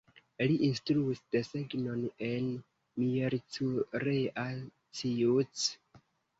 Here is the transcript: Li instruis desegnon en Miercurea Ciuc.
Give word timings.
Li 0.51 0.53
instruis 0.67 1.21
desegnon 1.35 2.01
en 2.29 2.49
Miercurea 3.05 4.51
Ciuc. 5.05 5.71